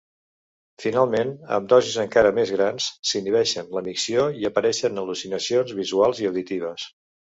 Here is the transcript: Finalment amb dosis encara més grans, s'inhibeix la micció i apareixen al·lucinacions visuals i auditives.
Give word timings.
Finalment 0.83 1.33
amb 1.57 1.67
dosis 1.73 1.97
encara 2.03 2.31
més 2.39 2.53
grans, 2.57 2.87
s'inhibeix 3.09 3.53
la 3.77 3.83
micció 3.91 4.25
i 4.41 4.49
apareixen 4.51 4.99
al·lucinacions 5.03 5.77
visuals 5.83 6.23
i 6.25 6.31
auditives. 6.33 6.89